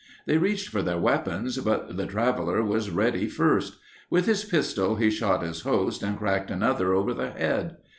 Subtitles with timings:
[0.25, 3.75] They reached for their weapons, but the traveler was ready first.
[4.09, 7.77] With his pistol he shot his host and cracked another over the head.